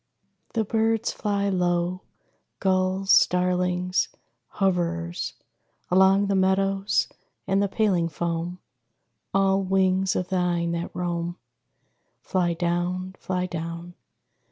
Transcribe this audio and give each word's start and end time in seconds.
The 0.53 0.63
birds 0.65 1.11
fly 1.11 1.49
low. 1.49 2.01
Gulls, 2.59 3.11
starlings, 3.11 4.07
hoverers, 4.55 5.33
Along 5.91 6.25
the 6.25 6.33
meadows 6.33 7.07
and 7.45 7.61
the 7.61 7.67
paling 7.69 8.09
foam, 8.09 8.57
All 9.31 9.61
wings 9.61 10.15
of 10.15 10.29
thine 10.29 10.71
that 10.71 10.89
roam 10.95 11.37
Fly 12.19 12.55
down, 12.55 13.13
fly 13.19 13.45
down. 13.45 13.93